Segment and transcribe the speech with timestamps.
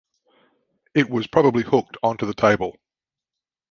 [0.95, 2.75] It was probably hooked on to the table.